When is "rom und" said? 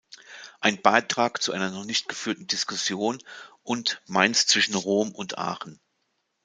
4.73-5.37